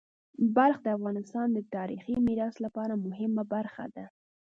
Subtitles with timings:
[0.55, 4.05] بلخ د افغانستان د تاریخی میراث لپاره مهمه برخه ده.